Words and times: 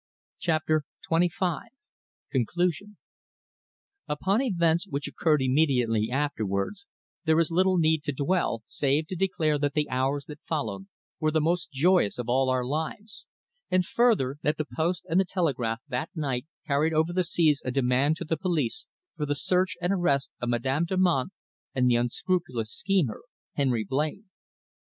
CHAPTER 0.39 0.83
TWENTY 1.07 1.29
FIVE. 1.29 1.69
CONCLUSION. 2.31 2.97
Upon 4.07 4.41
events 4.41 4.87
which 4.87 5.07
occurred 5.07 5.43
immediately 5.43 6.09
afterwards 6.09 6.87
there 7.25 7.39
is 7.39 7.51
little 7.51 7.77
need 7.77 8.01
to 8.05 8.11
dwell, 8.11 8.63
save 8.65 9.05
to 9.09 9.15
declare 9.15 9.59
that 9.59 9.75
the 9.75 9.87
hours 9.91 10.25
that 10.25 10.41
followed 10.41 10.87
were 11.19 11.29
the 11.29 11.39
most 11.39 11.71
joyous 11.71 12.17
of 12.17 12.27
all 12.27 12.49
our 12.49 12.65
lives; 12.65 13.27
and 13.69 13.85
further, 13.85 14.37
that 14.41 14.57
the 14.57 14.65
post 14.65 15.05
and 15.07 15.19
the 15.19 15.23
telegraph 15.23 15.83
that 15.87 16.09
night 16.15 16.47
carried 16.65 16.93
over 16.95 17.13
the 17.13 17.23
seas 17.23 17.61
a 17.63 17.69
demand 17.69 18.15
to 18.17 18.25
the 18.25 18.37
police 18.37 18.87
for 19.15 19.27
the 19.27 19.35
search 19.35 19.77
and 19.83 19.93
arrest 19.93 20.31
of 20.41 20.49
Madame 20.49 20.85
Damant 20.87 21.29
and 21.75 21.87
the 21.87 21.97
unscrupulous 21.97 22.71
schemer 22.71 23.21
Henry 23.53 23.83
Blain. 23.87 24.31